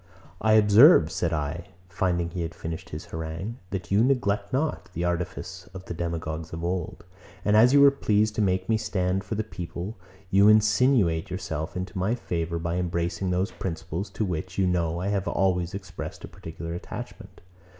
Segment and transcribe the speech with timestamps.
[0.39, 0.39] 111.
[0.41, 5.03] I observe (said I, finding he had finished his harangue) that you neglect not the
[5.03, 7.05] artifice of the demagogues of old;
[7.45, 9.99] and as you were pleased to make me stand for the people,
[10.31, 15.09] you insinuate yourself into my favour by embracing those principles, to which, you know, I
[15.09, 17.41] have always expressed a particular attachment.